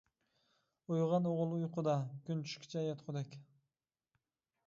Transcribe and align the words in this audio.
ئويغان 0.93 1.27
ئوغۇل 1.31 1.51
ئۇيقۇدا، 1.57 1.93
كۈن 2.29 2.41
چۈشكىچە 2.47 2.85
ياتقۇدەك. 2.87 3.39